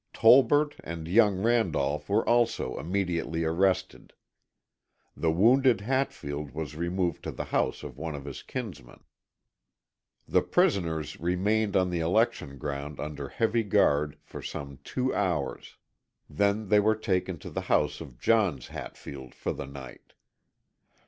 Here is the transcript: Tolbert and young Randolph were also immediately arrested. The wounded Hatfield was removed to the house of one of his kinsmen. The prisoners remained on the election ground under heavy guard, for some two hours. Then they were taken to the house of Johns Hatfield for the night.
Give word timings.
Tolbert 0.13 0.77
and 0.83 1.07
young 1.07 1.43
Randolph 1.43 2.09
were 2.09 2.27
also 2.27 2.79
immediately 2.79 3.43
arrested. 3.43 4.13
The 5.15 5.29
wounded 5.31 5.81
Hatfield 5.81 6.55
was 6.55 6.75
removed 6.75 7.21
to 7.21 7.31
the 7.31 7.43
house 7.43 7.83
of 7.83 7.99
one 7.99 8.15
of 8.15 8.25
his 8.25 8.41
kinsmen. 8.41 9.03
The 10.27 10.41
prisoners 10.41 11.19
remained 11.19 11.75
on 11.77 11.91
the 11.91 11.99
election 11.99 12.57
ground 12.57 12.99
under 12.99 13.29
heavy 13.29 13.61
guard, 13.61 14.17
for 14.23 14.41
some 14.41 14.79
two 14.83 15.13
hours. 15.13 15.75
Then 16.27 16.69
they 16.69 16.79
were 16.79 16.95
taken 16.95 17.37
to 17.37 17.51
the 17.51 17.61
house 17.69 18.01
of 18.01 18.17
Johns 18.17 18.69
Hatfield 18.69 19.35
for 19.35 19.53
the 19.53 19.67
night. 19.67 20.13